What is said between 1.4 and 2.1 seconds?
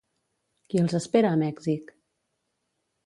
Mèxic?